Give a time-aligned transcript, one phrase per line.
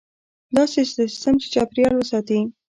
[0.55, 2.39] داسې سیستم چې چاپیریال وساتي.